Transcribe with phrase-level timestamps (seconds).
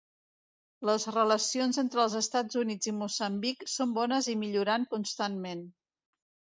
[0.89, 5.67] Les relacions entre els Estats Units i Moçambic són bones i millorant constantment.